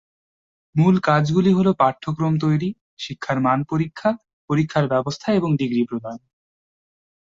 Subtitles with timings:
[0.75, 2.69] মূল কাজগুলি হল: পাঠ্যক্রম তৈরি,
[2.97, 4.09] শিক্ষার মান পরীক্ষা,
[4.49, 6.17] পরীক্ষার ব্যবস্থা এবং ডিগ্রী প্রদান।